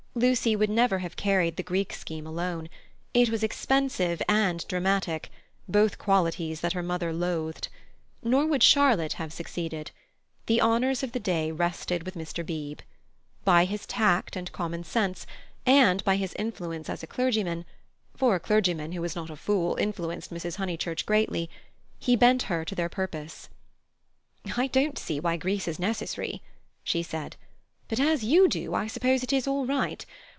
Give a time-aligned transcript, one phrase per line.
[0.13, 2.67] Lucy would never have carried the Greek scheme alone.
[3.13, 7.69] It was expensive and dramatic—both qualities that her mother loathed.
[8.21, 9.89] Nor would Charlotte have succeeded.
[10.47, 12.45] The honours of the day rested with Mr.
[12.45, 12.83] Beebe.
[13.45, 15.25] By his tact and common sense,
[15.65, 20.29] and by his influence as a clergyman—for a clergyman who was not a fool influenced
[20.31, 20.57] Mrs.
[20.57, 23.47] Honeychurch greatly—he bent her to their purpose,
[24.57, 26.41] "I don't see why Greece is necessary,"
[26.83, 27.37] she said;
[27.87, 30.05] "but as you do, I suppose it is all right.